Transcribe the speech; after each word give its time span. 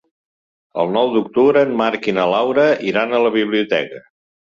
El 0.83 0.89
nou 0.95 1.11
d'octubre 1.17 1.63
en 1.67 1.77
Marc 1.83 2.09
i 2.09 2.17
na 2.21 2.27
Laura 2.35 2.67
iran 2.95 3.15
a 3.21 3.25
la 3.29 3.37
biblioteca. 3.41 4.07